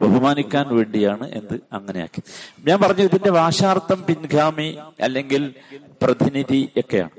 ബഹുമാനിക്കാൻ 0.00 0.76
വേണ്ടിയാണ് 0.76 1.30
എന്ത് 1.30 1.60
അങ്ങനെയാക്കി. 1.72 2.22
ഞാൻ 2.60 2.80
പറഞ്ഞു 2.80 3.02
ഇതിന്റെ 3.02 3.30
ഭാഷാർത്ഥം 3.30 4.04
പിൻഗാമി 4.06 4.78
അല്ലെങ്കിൽ 5.00 5.54
പ്രതിനിധി 6.02 6.68
ഒക്കെയാണ്. 6.76 7.10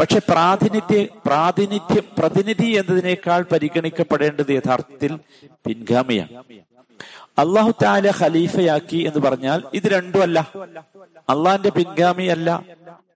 പക്ഷെ 0.00 0.18
പ്രാതിനിധ്യ 0.18 1.06
പ്രാതിനിധ്യം 1.26 2.04
പ്രതിനിധി 2.18 2.66
എന്നതിനേക്കാൾ 2.66 3.44
പരിഗണിക്കപ്പെടേണ്ടത് 3.52 4.52
യഥാർത്ഥത്തിൽ 4.52 5.18
പിൻഗാമിയാണ്. 5.66 6.44
അള്ളാഹു 7.38 7.72
താല 7.82 8.12
ഖലീഫയാക്കി 8.20 8.96
എന്ന് 8.96 9.28
പറഞ്ഞാൽ 9.28 9.62
ഇത് 9.74 9.88
രണ്ടും 9.88 10.22
അല്ല. 10.22 10.48
അള്ളാഹിന്റെ 11.28 11.70
പിൻഗാമി 11.70 12.24
അല്ല. 12.24 12.64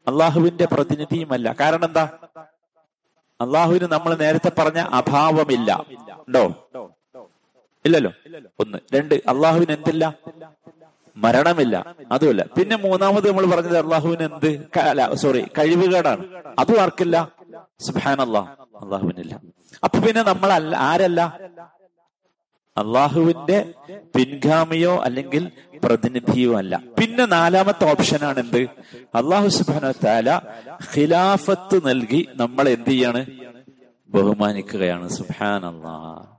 അള്ളാഹുവിന്റെ 0.09 0.65
പ്രതിനിധിയുമല്ല 0.65 1.55
കാരണം 1.61 1.85
എന്താ? 1.85 2.09
അള്ളാഹുവിന് 3.41 3.85
നമ്മൾ 3.85 4.15
നേരത്തെ 4.15 4.51
പറഞ്ഞ 4.59 4.79
അഭാവമില്ല. 4.79 5.85
ഉണ്ടോ? 6.29 6.69
ഇല്ലല്ലോ. 7.87 8.13
ഒന്ന്. 8.61 8.79
രണ്ട് 8.95 9.15
അള്ളാഹുവിന് 9.15 9.73
എന്തില്ല? 9.73 10.15
മരണമില്ല. 11.17 11.97
അതുമല്ല. 12.13 12.45
പിന്നെ 12.59 12.77
മൂന്നാമത് 12.77 13.29
നമ്മൾ 13.29 13.47
പറഞ്ഞത് 13.47 13.79
അള്ളാഹുവിന് 13.79 14.23
എന്ത്? 14.23 14.69
സോറി 15.15 15.43
കഴിവുകേടാണ്. 15.59 16.25
അതും 16.59 16.81
ആർക്കില്ല? 16.81 17.33
സുബാൻ 17.81 18.21
അള്ളാഹ് 18.21 18.49
അള്ളാഹുവിനില്ല. 18.83 19.41
അപ്പൊ 19.85 19.99
പിന്നെ 20.01 20.23
നമ്മൾ 20.23 20.53
അല്ല 20.53 20.77
ആരല്ല? 20.77 21.39
അള്ളാഹുവിന്റെ 22.77 23.75
പിൻഗാമിയോ 24.17 24.99
അല്ലെങ്കിൽ 24.99 25.51
പ്രതിനിധിയോ 25.85 26.59
അല്ല. 26.59 26.83
പിന്നെ 27.01 27.25
നാലാമത്തെ 27.25 27.85
ഓപ്ഷൻ 27.85 28.25
ആണ് 28.25 28.39
എന്ത്? 28.41 28.69
അള്ളാഹു 29.15 29.49
സുബാന 29.49 29.93
ഖിലാഫത്ത് 30.97 31.89
നൽകി 31.89 32.29
നമ്മൾ 32.35 32.69
എന്ത് 32.69 32.91
ചെയ്യാണ്? 32.91 33.27
ബഹുമാനിക്കുകയാണ്. 34.09 35.09
സുബാൻ 35.09 35.67
അള്ളാഹ് 35.67 36.34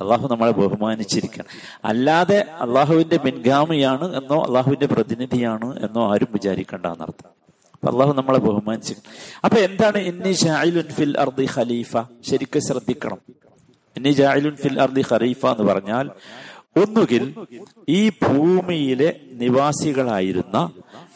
അള്ളാഹു 0.00 0.28
നമ്മളെ 0.28 0.50
ബഹുമാനിച്ചിരിക്കണം. 0.50 1.44
അല്ലാതെ 1.84 2.44
അള്ളാഹുവിന്റെ 2.60 3.16
പിൻഗാമിയാണ് 3.16 4.16
എന്നോ 4.16 4.42
അള്ളാഹുവിന്റെ 4.42 4.86
പ്രതിനിധിയാണ് 4.86 5.84
എന്നോ 5.84 6.12
ആരും 6.12 6.28
വിചാരിക്കേണ്ട 6.32 6.86
എന്നർത്ഥം. 6.86 7.30
അപ്പൊ 7.72 7.92
അള്ളാഹു 7.92 8.12
നമ്മളെ 8.12 8.38
ബഹുമാനിച്ചിരിക്കണം. 8.38 9.40
അപ്പൊ 9.44 9.58
എന്താണ് 9.58 9.98
ഇന്നി 9.98 10.32
ഷായിലുൻ 10.32 10.82
ഫിൽ 10.82 11.18
അർദി 11.18 11.48
ഖലീഫ 11.56 11.96
ശരിക്കും 12.30 12.60
ശ്രദ്ധിക്കണം. 12.60 13.18
ഇന്നി 13.96 14.08
ജായിലുൻ 14.08 14.56
ഫിൽ 14.56 14.80
അർദി 14.80 15.04
ഖലീഫ 15.12 15.46
എന്ന് 15.46 15.72
പറഞ്ഞാൽ 15.72 16.10
ഒന്നുകിൽ 16.76 17.34
ഈ 17.88 18.08
ഭൂമിയിലെ 18.08 19.16
നിവാസികളായിരുന്ന 19.32 20.70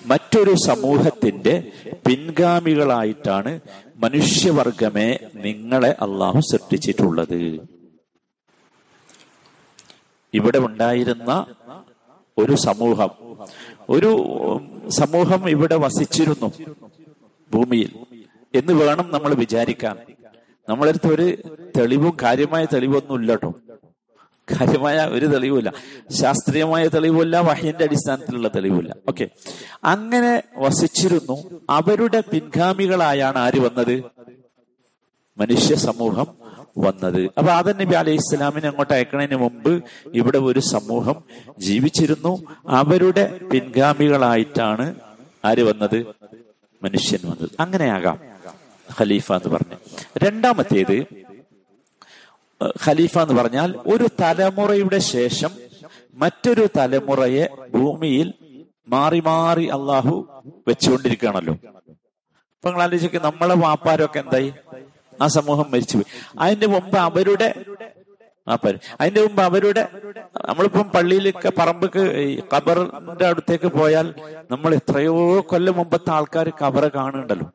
മറ്റൊരു 0.06 0.54
സമൂഹത്തിന്റെ 0.66 1.70
പിൻഗാമികളായിട്ടാണ് 2.06 3.60
മനുഷ്യവർഗമേ 3.96 5.18
നിങ്ങളെ 5.34 5.90
അള്ളാഹു 6.00 6.40
സൃഷ്ടിച്ചിട്ടുള്ളത്. 6.40 7.60
ഇവിടെ 10.34 10.58
ഉണ്ടായിരുന്ന 10.58 11.46
ഒരു 12.38 12.54
സമൂഹം. 12.54 13.08
ഒരു 13.90 14.10
സമൂഹം 14.88 15.50
ഇവിടെ 15.50 15.76
വസിച്ചിരുന്നു 15.76 16.52
ഭൂമിയിൽ. 17.54 17.96
എന്ന് 18.54 18.72
വേണം 18.72 19.10
നമ്മൾ 19.12 19.34
വിചാരിക്കാൻ. 19.34 19.96
നമ്മളടുത്ത് 20.68 21.06
ഒരു 21.06 21.36
തെളിവും 21.76 22.16
കാര്യമായ 22.22 22.66
തെളിവൊന്നും 22.72 23.20
ഇല്ല 23.20 23.32
കേട്ടോ 23.32 23.54
കാര്യമായ 24.50 25.06
ഒരു 25.06 25.26
തെളിവില്ല 25.26 25.72
ശാസ്ത്രീയമായ 26.10 26.88
തെളിവില്ല 26.88 27.40
വഹ്യന്റെ 27.40 27.84
അടിസ്ഥാനത്തിലുള്ള 27.84 28.48
തെളിവില്ല 28.48 28.96
ഓക്കെ. 29.08 29.28
അങ്ങനെ 29.84 30.42
വസിച്ചിരുന്നു. 30.56 31.60
അവരുടെ 31.70 32.22
പിൻഗാമികളായാണ് 32.32 33.38
ആര് 33.38 33.60
വന്നത്? 33.60 34.04
മനുഷ്യ 35.38 35.74
സമൂഹം 35.74 36.41
വന്നത്. 36.78 37.30
അപ്പൊ 37.38 37.52
ആദൻ 37.52 37.76
നബി 37.76 37.94
അലൈഹി 37.94 38.16
ഇസ്ലാമിനെ 38.16 38.68
അങ്ങോട്ട് 38.68 38.92
അയക്കണതിന് 38.92 39.36
മുമ്പ് 39.36 39.84
ഇവിടെ 40.14 40.38
ഒരു 40.38 40.60
സമൂഹം 40.60 41.24
ജീവിച്ചിരുന്നു. 41.58 42.42
അവരുടെ 42.68 43.40
പിൻഗാമികളായിട്ടാണ് 43.52 44.94
ആര് 45.44 45.62
വന്നത്? 45.62 46.06
മനുഷ്യൻ 46.82 47.18
വന്നത്. 47.24 47.50
അങ്ങനെയാകാം. 47.60 48.20
ഖലീഫ 49.00 49.32
എന്ന് 49.32 49.48
പറഞ്ഞു. 49.48 49.76
രണ്ടാമത്തേത് 50.18 51.06
ഖലീഫ 52.86 53.18
എന്ന് 53.18 53.42
പറഞ്ഞാൽ 53.42 53.76
ഒരു 53.86 54.08
തലമുറയുടെ 54.20 54.98
ശേഷം 54.98 55.50
മറ്റൊരു 56.14 56.68
തലമുറയെ 56.78 57.48
ഭൂമിയിൽ 57.74 58.34
മാറി 58.88 59.20
മാറി 59.20 59.64
അള്ളാഹു 59.64 60.42
വെച്ചുകൊണ്ടിരിക്കുകയാണല്ലോ. 60.68 61.54
അപ്പൊ 61.54 62.70
നിങ്ങൾ 62.70 62.82
ആലോചിക്കുക 62.82 63.20
നമ്മളെ 63.24 63.54
വാപ്പാരൊക്കെ 63.54 64.18
എന്തായി? 64.20 64.52
ആ 65.22 65.26
സമൂഹം 65.26 65.70
മരിച്ചുപോയി. 65.70 66.08
അതിന്റെ 66.38 66.66
മുമ്പ് 66.66 66.96
അവരുടെ 66.96 67.48
വാപ്പാര് 68.48 68.74
അതിന്റെ 69.00 69.22
മുമ്പ് 69.22 69.42
അവരുടെ 69.42 69.88
നമ്മളിപ്പം 70.48 70.90
പള്ളിയിലൊക്കെ 70.90 71.52
പറമ്പൊക്കെ 71.58 72.02
ഖബറിന്റെ 72.54 73.26
അടുത്തേക്ക് 73.26 73.66
പോയാൽ 73.66 74.14
നമ്മൾ 74.50 74.74
എത്രയോ 74.74 75.40
കൊല്ലം 75.40 75.76
മുമ്പത്തെ 75.76 76.10
ആൾക്കാർ 76.10 76.52
ഖബറ് 76.62 76.92
കാണുന്നുണ്ടല്ലോ. 76.92 77.46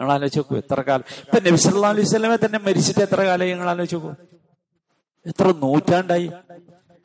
നിങ്ങൾ 0.00 0.12
ആലോചിച്ച് 0.12 0.38
നോക്കൂ 0.38 0.56
എത്ര 0.56 0.80
കാലം. 0.80 1.04
ഇപ്പൊ 1.20 1.38
നബിസല്ലാ 1.48 1.88
അലൈഹി 1.88 2.06
സ്വലമെ 2.06 2.36
തന്നെ 2.36 2.58
മരിച്ചിട്ട് 2.58 3.00
എത്ര 3.00 3.20
കാലം 3.22 3.46
നിങ്ങൾ 3.46 3.68
ആലോചിച്ച് 3.68 3.96
നോക്കൂ? 3.96 4.10
എത്ര 5.26 5.46
നൂറ്റാണ്ടായി. 5.46 6.30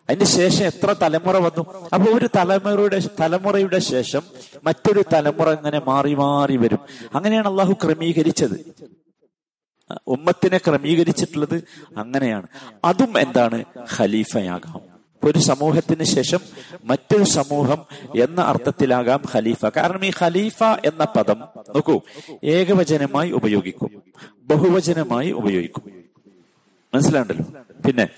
അതിന് 0.10 0.24
ശേഷം 0.24 0.66
എത്ര 0.66 0.94
തലമുറ 0.94 1.38
വന്നു. 1.38 1.90
അപ്പൊ 1.94 2.12
ഒരു 2.12 2.30
തലമുറയുടെ 2.38 3.02
തലമുറയുടെ 3.20 3.80
ശേഷം 3.80 4.22
മറ്റൊരു 4.64 5.04
തലമുറ 5.14 5.52
ഇങ്ങനെ 5.52 5.82
മാറി 5.88 6.14
മാറി 6.14 6.58
വരും. 6.58 6.80
അങ്ങനെയാണ് 7.16 7.48
അള്ളാഹു 7.48 7.74
ക്രമീകരിച്ചത്. 7.74 8.58
ഉമ്മത്തിനെ 10.08 10.58
ക്രമീകരിച്ചിട്ടുള്ളത് 10.58 11.64
അങ്ങനെയാണ്. 11.98 12.48
അതും 12.86 13.20
എന്താണ്? 13.20 13.66
ഖലീഫയാകാം. 13.98 14.92
ഒരു 15.24 15.40
സമൂഹത്തിന് 15.40 16.04
ശേഷം 16.04 16.40
മറ്റൊരു 16.86 17.24
സമൂഹം 17.24 17.86
എന്ന 18.22 18.42
അർത്ഥത്തിലാകാം 18.42 19.24
ഖലീഫ. 19.36 19.66
കാരണം 19.66 20.06
ഈ 20.06 20.12
ഖലീഫ 20.22 20.64
എന്ന 20.64 21.04
പദം 21.04 21.40
നോക്കൂ 21.58 22.02
ഏകവചനമായി 22.44 23.32
ഉപയോഗിക്കും. 23.32 24.02
ബഹുവചനമായി 24.44 25.32
ഉപയോഗിക്കും. 25.32 25.84
മനസ്സിലാണ്ടല്ലോ 26.94 27.46
പിന്നെ 27.88 28.10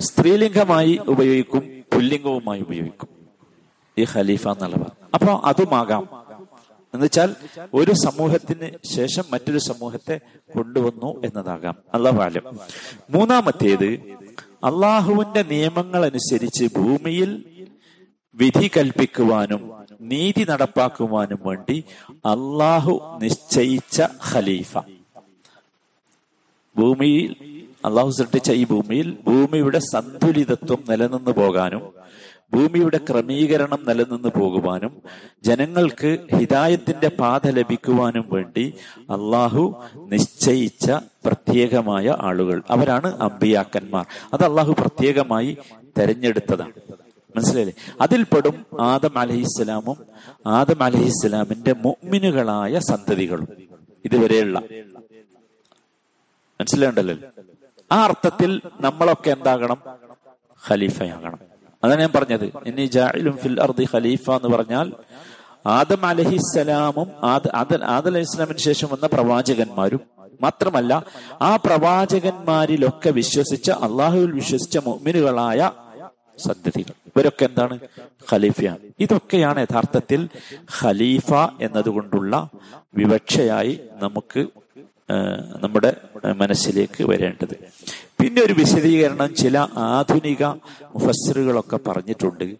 സ്ത്രീലിംഗമായി 0.00 1.00
ഉപയോഗിക്കും 1.08 1.84
പുല്ലിംഗവുമായി 1.94 2.60
ഉപയോഗിക്കും. 2.60 3.08
ഈ 3.98 4.06
ഖലീഫ 4.14 4.48
എന്നുള്ള 4.48 4.86
അപ്പൊ 5.14 5.40
അതുമാകാം. 5.44 6.17
എന്നുവെച്ചാൽ 6.94 7.30
ഒരു 7.74 7.92
സമൂഹത്തിന് 8.04 8.68
ശേഷം 8.88 9.24
മറ്റൊരു 9.32 9.58
സമൂഹത്തെ 9.58 10.16
കൊണ്ടുവന്നു 10.50 11.10
എന്നതാകാം. 11.24 11.76
അള്ളാഹു 11.94 12.18
മൂന്നാമത്തേത് 13.10 13.88
അള്ളാഹുവിന്റെ 14.64 15.42
നിയമങ്ങൾ 15.50 16.04
അനുസരിച്ച് 16.04 16.64
ഭൂമിയിൽ 16.76 17.30
വിധി 18.36 18.70
കൽപ്പിക്കുവാനും 18.76 19.62
നീതി 20.00 20.46
നടപ്പാക്കുവാനും 20.48 21.40
വേണ്ടി 21.46 21.76
അള്ളാഹു 22.26 22.94
നിശ്ചയിച്ച 23.22 23.96
ഖലീഫ. 24.30 24.72
ഭൂമിയിൽ 26.76 27.30
അള്ളാഹു 27.84 28.10
സൃഷ്ടിച്ച 28.10 28.52
ഈ 28.52 28.64
ഭൂമിയിൽ 28.64 29.16
ഭൂമിയുടെ 29.26 29.78
സന്തുലിതത്വം 29.92 30.80
നിലനിന്നു 30.88 31.30
പോകാനും 31.32 31.82
ഭൂമിയുടെ 32.54 33.00
ക്രമീകരണം 33.10 33.84
നിലനിന്ന് 33.88 34.28
പോകുവാനും 34.28 35.02
ജനങ്ങൾക്ക് 35.42 36.18
ഹിതായത്തിന്റെ 36.36 37.08
പാത 37.08 37.48
ലഭിക്കുവാനും 37.50 38.28
വേണ്ടി 38.32 38.74
അള്ളാഹു 39.00 39.84
നിശ്ചയിച്ച 39.96 40.92
പ്രത്യേകമായ 41.24 42.16
ആളുകൾ. 42.20 42.62
അവരാണ് 42.70 43.20
അമ്പിയാക്കന്മാർ. 43.20 44.06
അത് 44.34 44.44
അള്ളാഹു 44.44 44.72
പ്രത്യേകമായി 44.72 45.56
തെരഞ്ഞെടുത്തതാണ്. 45.98 46.72
മനസ്സിലായില്ലേ? 47.36 47.74
അതിൽപ്പെടും 48.00 48.66
ആദം 48.80 49.18
അലഹിസ്സലാമും 49.18 49.96
ആദം 50.46 50.82
അലഹിസ്സലാമിന്റെ 50.82 51.72
മുഅ്മിനുകളായ 51.72 52.78
സന്തതികളും 52.78 53.48
ഇതുവരെയുള്ള. 54.04 54.62
മനസ്സിലാണ്ടല്ലോ 56.60 57.14
ആ 57.92 58.04
അർത്ഥത്തിൽ 58.04 58.60
നമ്മളൊക്കെ 58.80 59.30
എന്താകണം? 59.30 59.76
ഖലീഫയാകണം. 60.68 61.57
അതാണ് 61.84 62.00
ഞാൻ 62.00 62.12
പറഞ്ഞത്. 62.14 62.44
ഇനി 62.66 62.86
ജാഹിലും 62.86 63.36
ഫിൽ 63.36 63.60
അർദി 63.60 63.86
ഖലീഫ 63.94 64.30
എന്ന് 64.30 64.56
പറഞ്ഞാൽ 64.56 64.92
ആദം 65.66 66.06
അലഹിസ്സലാമും 66.06 67.08
ആദം 67.22 67.84
അലഹി 67.84 68.22
ഇസ്ലാമിന് 68.22 68.58
ശേഷം 68.58 68.88
വന്ന 68.92 69.06
പ്രവാചകന്മാരും 69.06 70.00
മാത്രമല്ല 70.42 71.04
ആ 71.42 71.56
പ്രവാചകന്മാരിലൊക്കെ 71.56 73.10
വിശ്വസിച്ച 73.10 73.70
അള്ളാഹുവിൽ 73.70 74.32
വിശ്വസിച്ച 74.32 74.78
മുഅ്മിനുകളായ 74.78 75.70
സന്തതികൾ. 76.46 76.92
ഇവരൊക്കെ 77.06 77.44
എന്താണ്? 77.44 77.78
ഖലീഫയാണ്. 78.32 78.78
ഇതൊക്കെയാണ് 79.00 79.60
യഥാർത്ഥത്തിൽ 79.60 80.28
ഖലീഫ 80.82 81.34
എന്നതുകൊണ്ടുള്ള 81.60 82.48
വിവക്ഷയായി 82.96 83.80
നമുക്ക് 83.92 84.46
നമ്മുടെ 85.62 85.96
മനസ്സിലേക്ക് 86.32 87.04
വരേണ്ടത്. 87.04 87.54
പിന്നെ 88.20 88.42
ഒരു 88.42 88.52
വിശദീകരണം 88.52 89.34
ചില 89.34 89.58
ആധുനിക 89.76 90.44
മുഫസ്സിറുകളൊക്കെ 90.94 91.78
പറഞ്ഞിട്ടുണ്ട്. 91.88 92.56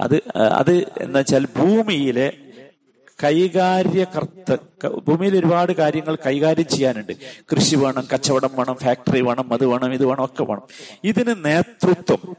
അത് 0.00 0.16
അത് 0.36 0.74
എന്നുവെച്ചാൽ 1.00 1.46
ഭൂമിയിലെ 1.58 2.32
കൈകാര്യകർത്ത 3.24 4.56
ഭൂമിയിൽ 5.08 5.38
ഒരുപാട് 5.38 5.72
കാര്യങ്ങൾ 5.72 6.18
കൈകാര്യം 6.26 6.68
ചെയ്യാനുണ്ട്. 6.68 7.12
കൃഷി 7.52 7.76
വേണം 7.76 8.08
കച്ചവടം 8.14 8.50
വേണം 8.56 8.76
ഫാക്ടറി 8.76 9.20
വേണം 9.20 9.52
അത് 9.52 9.66
വേണം 9.66 9.94
ഇത് 9.94 10.06
വേണം 10.06 10.24
ഒക്കെ 10.24 10.44
വേണം. 10.44 10.62
ഇതിന് 11.04 11.34
നേതൃത്വം. 11.44 12.36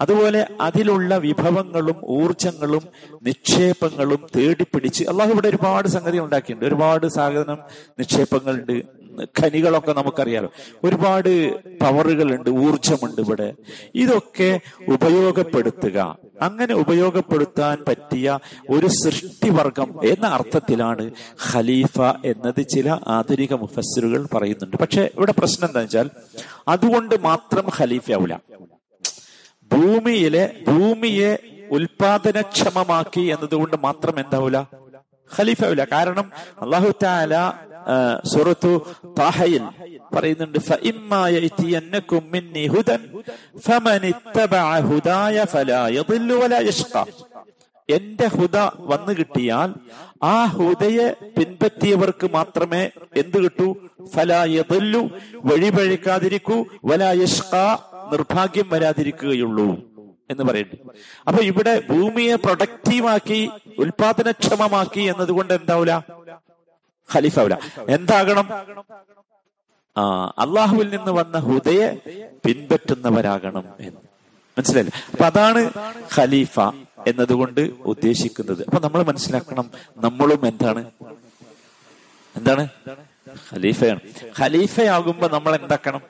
അതുപോലെ 0.00 0.46
അതിലുള്ള 0.60 1.16
വിഭവങ്ങളും 1.16 1.96
ഊർജങ്ങളും 2.04 2.82
നിക്ഷേപങ്ങളും 3.22 4.26
തേടിപ്പിടിച്ച് 4.36 5.04
അള്ളാഹു 5.04 5.30
ഇവിടെ 5.30 5.48
ഒരുപാട് 5.48 5.88
സംഗതികൾ 5.88 6.24
ഉണ്ടാക്കിയിട്ടുണ്ട്. 6.24 6.64
ഒരുപാട് 6.64 7.06
സാധനം 7.06 7.58
നിക്ഷേപങ്ങളുണ്ട്. 7.98 9.03
ഖനികളൊക്കെ 9.22 9.92
നമുക്കറിയാലോ. 9.92 10.52
ഒരുപാട് 10.84 11.30
പവറുകളുണ്ട് 11.78 12.50
ഊർജമുണ്ട് 12.50 13.20
ഇവിടെ. 13.20 13.54
ഇതൊക്കെ 13.94 14.60
ഉപയോഗപ്പെടുത്തുക. 14.88 16.18
അങ്ങനെ 16.42 16.74
ഉപയോഗപ്പെടുത്താൻ 16.74 17.84
പറ്റിയ 17.88 18.38
ഒരു 18.70 18.86
സൃഷ്ടിവർഗം 18.86 20.00
എന്ന 20.04 20.26
അർത്ഥത്തിലാണ് 20.26 21.10
ഖലീഫ 21.52 22.00
എന്നത് 22.24 22.68
ചില 22.68 22.98
ആധുനിക 23.06 23.54
മുഫസ്സിറുകൾ 23.54 24.26
പറയുന്നുണ്ട്. 24.34 24.76
പക്ഷെ 24.76 25.10
ഇവിടെ 25.14 25.34
പ്രശ്നം 25.38 25.68
എന്താ 25.68 25.80
വെച്ചാൽ 25.80 26.10
അതുകൊണ്ട് 26.68 27.20
മാത്രം 27.20 27.64
ഖലീഫ 27.78 27.92
ഖലീഫയാവില്ല 27.94 28.40
ഭൂമിയിലെ 29.72 30.54
ഭൂമിയെ 30.68 31.38
ഉൽപാദനക്ഷമമാക്കി 31.70 33.20
എന്നതുകൊണ്ട് 33.20 33.76
മാത്രം 33.82 34.20
എന്താവൂല? 34.20 34.58
ഖലീഫാവില്ല 35.38 35.84
കാരണം 35.92 36.32
അള്ളാഹു 36.62 36.92
താല 37.02 37.34
സുറത്തു 38.24 38.86
താഹയിൽ 39.18 39.64
പറയുന്നുണ്ട് 40.14 40.58
എന്റെ 47.90 48.26
ഹുദ 48.26 48.56
വന്നു 48.78 49.12
കിട്ടിയാൽ 49.12 49.74
ആ 50.22 50.44
ഹുദയെ 50.44 51.16
പിൻപറ്റിയവർക്ക് 51.38 52.30
മാത്രമേ 52.32 52.90
എന്ത് 53.16 53.38
കിട്ടൂ? 53.44 53.76
ഫലായതല്ലു 54.14 55.10
വഴിപഴിക്കാതിരിക്കൂ 55.44 56.64
വലായഷ്ക 56.84 57.56
നിർഭാഗ്യം 58.12 58.70
വരാതിരിക്കുകയുള്ളൂ 58.70 59.94
എന്ന് 60.30 60.44
പറയുന്നു. 60.44 60.92
അപ്പൊ 61.28 61.42
ഇവിടെ 61.42 61.82
ഭൂമിയെ 61.90 62.36
പ്രൊഡക്റ്റീവാക്കി 62.36 63.50
ഉൽപാദനക്ഷമമാക്കി 63.78 65.00
എന്നതുകൊണ്ട് 65.00 65.54
എന്താവൂല? 65.54 65.90
ഖലീഫാവില്ല 67.12 67.58
എന്താകണം? 67.88 68.46
ആ 69.96 70.02
അള്ളാഹുവിൽ 70.38 70.88
നിന്ന് 70.88 71.12
വന്ന 71.12 71.38
ഹുദയെ 71.38 71.88
പിൻപറ്റുന്നവരാകണം 72.46 73.64
എന്ന്. 73.80 74.00
മനസ്സിലായില്ലേ? 74.58 75.00
അപ്പൊ 75.12 75.24
അതാണ് 75.24 75.70
ഖലീഫ 76.16 76.60
എന്നതുകൊണ്ട് 77.06 77.60
ഉദ്ദേശിക്കുന്നത്. 77.60 78.64
അപ്പൊ 78.64 78.80
നമ്മൾ 78.80 79.02
മനസ്സിലാക്കണം 79.02 79.70
നമ്മളും 79.96 80.46
എന്താണ്? 80.46 80.90
എന്താണ്? 82.36 82.68
ഖലീഫയാണ്. 83.52 84.00
ഖലീഫയാകുമ്പോ 84.40 85.28
നമ്മൾ 85.28 85.54
എന്താക്കണം? 85.54 86.02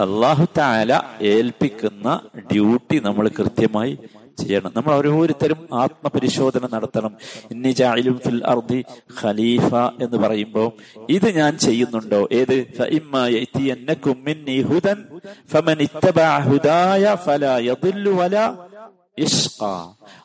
അള്ളാഹു 0.00 0.46
താല 0.58 1.02
ഏൽപ്പിക്കുന്ന 1.20 2.20
ഡ്യൂട്ടി 2.52 2.98
നമ്മൾ 2.98 3.28
കൃത്യമായി 3.28 3.98
ചെയ്യണം. 4.38 4.72
നമ്മൾ 4.76 4.94
ഓരോരുത്തരും 4.94 5.68
ആത്മപരിശോധന 5.72 6.68
നടത്തണം. 6.72 7.16
ഇന്നി 7.50 7.70
ജായിലും 7.70 8.18
ഫിൽ 8.18 8.42
അർദി 8.46 8.84
ഖലീഫ 9.22 9.74
എന്ന് 9.74 10.16
പറയുമ്പോൾ 10.16 10.72
ഇത് 11.10 11.30
ഞാൻ 11.30 11.58
ചെയ്യുന്നുണ്ടോ? 11.58 12.28
ഏത്? 12.32 12.66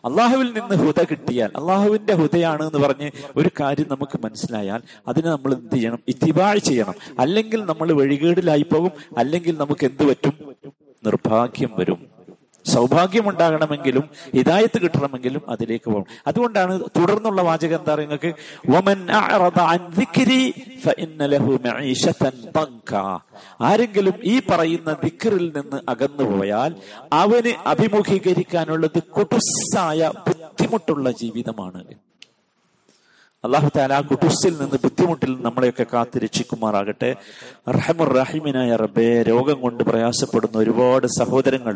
അള്ളാഹുവിൽ 0.06 0.46
നിന്ന് 0.48 0.76
ഹുദ 0.76 1.04
കിട്ടിയാൽ 1.04 1.52
അള്ളാഹുവിന്റെ 1.56 2.14
ഹുദയാണ് 2.14 2.66
എന്ന് 2.66 2.88
പറഞ്ഞ് 2.88 3.12
ഒരു 3.36 3.50
കാര്യം 3.60 3.86
നമുക്ക് 3.92 4.20
മനസ്സിലായാൽ 4.24 4.82
അതിനെ 5.08 5.30
നമ്മൾ 5.30 5.54
എന്ത് 5.54 5.76
ചെയ്യണം? 5.76 6.00
ഇത്തിബാഴ് 6.08 6.60
ചെയ്യണം. 6.60 6.94
അല്ലെങ്കിൽ 7.20 7.66
നമ്മൾ 7.66 7.92
വഴികേടിലായി 7.92 8.66
പോകും 8.74 8.92
അല്ലെങ്കിൽ 9.18 9.58
നമുക്ക് 9.58 9.86
എന്ത് 9.86 10.10
പറ്റും? 10.10 10.56
നിർഭാഗ്യം 11.06 11.70
വരും. 11.78 12.15
സൗഭാഗ്യമുണ്ടാകണമെങ്കിലും 12.66 14.10
ഹിതായത്ത് 14.36 14.82
കിട്ടണമെങ്കിലും 14.82 15.44
അതിലേക്ക് 15.50 15.92
പോകണം. 15.92 16.06
അതുകൊണ്ടാണ് 16.28 16.80
തുടർന്നുള്ള 16.80 17.42
വാചകം 17.42 17.80
എന്താ 17.80 17.96
നിങ്ങൾക്ക്? 17.96 18.34
ആരെങ്കിലും 23.62 24.14
ഈ 24.24 24.42
പറയുന്ന 24.50 24.94
ദിക്കറിൽ 25.04 25.52
നിന്ന് 25.56 25.82
അകന്നു 25.90 26.24
പോയാൽ 26.24 26.76
അവന് 27.14 27.54
അഭിമുഖീകരിക്കാനുള്ളത് 27.68 29.04
കുടുസായ 29.04 30.12
ബുദ്ധിമുട്ടുള്ള 30.28 31.12
ജീവിതമാണ്. 31.12 31.84
അള്ളാഹു 33.46 33.70
താല 33.76 33.94
ആ 33.94 34.02
കുട്ടുസിൽ 34.02 34.54
നിന്ന് 34.60 34.78
ബുദ്ധിമുട്ടിൽ 34.84 35.32
നമ്മളെയൊക്കെ 35.42 35.86
കാത്തു 35.94 36.20
രക്ഷിക്കുമാറാകട്ടെ. 36.20 37.10
റഹമുർ 37.78 38.10
റഹിമിനായ 38.14 38.76
റബ്ബെ 38.76 39.24
രോഗം 39.24 39.62
കൊണ്ട് 39.62 39.84
പ്രയാസപ്പെടുന്ന 39.84 40.58
ഒരുപാട് 40.58 41.08
സഹോദരങ്ങൾ 41.08 41.76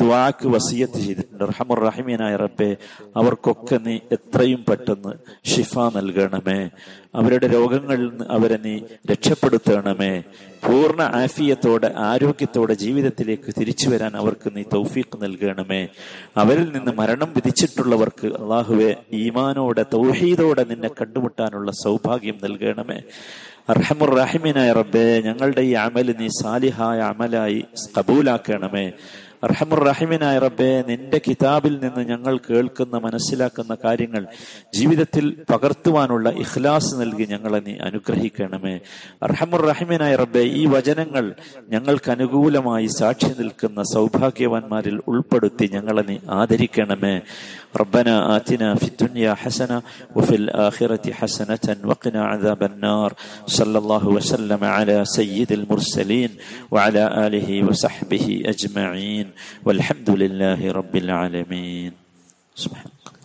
ദ്വാക്ക് 0.00 0.48
വസീയത്ത് 0.48 0.98
ചെയ്തിട്ടുണ്ട്. 1.06 1.44
റഹമുർ 1.44 1.80
റഹിമിനായ 1.80 2.36
റബ്ബെ 2.36 2.76
അവർക്കൊക്കെ 3.16 3.78
നീ 3.86 3.98
എത്രയും 4.12 4.64
പെട്ടെന്ന് 4.68 5.14
ഷിഫ 5.50 5.78
നൽകണമേ. 5.96 6.60
അവരുടെ 7.14 7.46
രോഗങ്ങളിൽ 7.46 8.08
നിന്ന് 8.08 8.24
അവരെ 8.28 8.56
നീ 8.56 8.78
രക്ഷപ്പെടുത്തണമേ. 9.10 10.22
പൂർണ 10.66 11.02
ആഫിയത്തോടെ 11.02 11.92
ആരോഗ്യത്തോടെ 11.96 12.74
ജീവിതത്തിലേക്ക് 12.74 13.54
തിരിച്ചു 13.60 13.88
വരാൻ 13.88 14.16
അവർക്ക് 14.16 14.56
നീ 14.56 14.62
തൗഫീഖ് 14.62 15.22
നൽകണമേ. 15.22 15.88
അവരിൽ 16.36 16.72
നിന്ന് 16.72 16.92
മരണം 16.92 17.32
വിധിച്ചിട്ടുള്ളവർക്ക് 17.34 18.26
അള്ളാഹുവെ 18.26 18.96
ഈമാനോടെ 19.12 19.84
തൗഹീദോടെ 19.92 20.64
നിന്നെ 20.64 20.88
കണ്ടുമുട്ടാനുള്ള 20.88 21.70
സൗഭാഗ്യം 21.70 22.38
നൽകണമേ. 22.42 23.00
അർഹമുർ 23.68 24.14
റഹിമിനായ 24.14 24.72
റബ്ബെ 24.72 25.22
ഞങ്ങളുടെ 25.24 25.60
ഈ 25.60 25.72
അമൽ 25.72 26.14
നീ 26.18 26.28
സാലിഹായ 26.28 26.98
അമലായി 26.98 27.64
കബൂലാക്കണമേ. 27.98 28.92
റഹമുറഹിമിനായ 29.51 30.35
റബ്ബെ 30.43 30.69
നിന്റെ 30.89 31.17
കിതാബിൽ 31.25 31.73
നിന്ന് 31.83 32.01
ഞങ്ങൾ 32.11 32.35
കേൾക്കുന്ന 32.45 32.99
മനസ്സിലാക്കുന്ന 33.05 33.73
കാര്യങ്ങൾ 33.83 34.23
ജീവിതത്തിൽ 34.77 35.25
പകർത്തുവാനുള്ള 35.51 36.29
ഇഖ്ലാസ് 36.43 36.91
നൽകി 37.01 37.25
ഞങ്ങളെ 37.33 37.59
നീ 37.65 37.73
അനുഗ്രഹിക്കണമേ 37.87 38.75
റഹമുറഹിമിനായ 39.33 40.13
റബ്ബെ 40.21 40.43
ഈ 40.59 40.63
വചനങ്ങൾ 40.75 41.25
ഞങ്ങൾക്ക് 41.69 42.09
അനുകൂലമായി 42.15 42.87
സാക്ഷി 42.99 43.31
നിൽക്കുന്ന 43.41 43.83
സൗഭാഗ്യവാന്മാരിൽ 43.93 44.97
ഉൾപ്പെടുത്തി 45.11 45.67
ഞങ്ങളെ 45.75 46.05
നീ 46.09 46.17
ആദരിക്കണമേ 46.39 47.15
ربنا 47.75 48.35
آتنا 48.37 48.75
في 48.75 48.87
الدنيا 48.87 49.33
حسنة 49.35 49.77
وفي 50.15 50.35
الآخرة 50.35 51.13
حسنة 51.13 51.77
وقنا 51.83 52.25
عذاب 52.25 52.63
النار 52.63 53.13
صلى 53.49 53.77
الله 53.77 54.07
وسلم 54.09 54.63
على 54.65 55.05
سيد 55.07 55.51
المرسلين 55.53 56.31
وعلى 56.71 57.27
آله 57.27 57.63
وصحبه 57.63 58.43
أجمعين 58.45 59.26
أجمعين 59.28 59.64
والحمد 59.64 60.10
لله 60.10 60.72
رب 60.72 60.96
العالمين. 60.96 61.92
سبحانك 62.54 63.06
الله 63.08 63.18